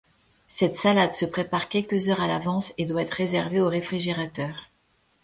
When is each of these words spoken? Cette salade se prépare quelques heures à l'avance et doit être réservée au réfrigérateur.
Cette 0.47 0.75
salade 0.75 1.13
se 1.13 1.25
prépare 1.27 1.69
quelques 1.69 2.09
heures 2.09 2.21
à 2.21 2.25
l'avance 2.27 2.73
et 2.79 2.87
doit 2.87 3.03
être 3.03 3.11
réservée 3.11 3.61
au 3.61 3.67
réfrigérateur. 3.67 4.71